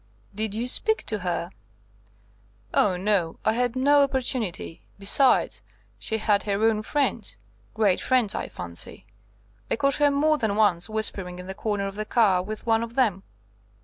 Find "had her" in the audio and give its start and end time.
6.17-6.63